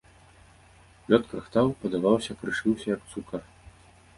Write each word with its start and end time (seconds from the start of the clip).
Лёд 1.13 1.23
крахтаў, 1.33 1.67
падаваўся, 1.83 2.31
крышыўся 2.41 2.87
як 2.95 3.01
цукар. 3.13 3.41